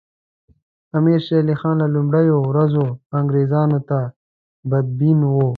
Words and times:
امیر 0.97 1.19
شېر 1.25 1.41
علي 1.45 1.55
خان 1.59 1.75
له 1.81 1.87
لومړیو 1.95 2.37
ورځو 2.49 2.85
انګریزانو 3.19 3.79
ته 3.89 3.99
بدبین 4.69 5.19
وو. 5.31 5.47